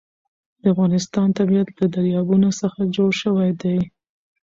[0.61, 3.77] د افغانستان طبیعت له دریابونه څخه جوړ شوی دی.